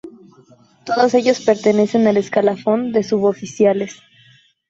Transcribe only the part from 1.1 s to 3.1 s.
ellos pertenecen al escalafón de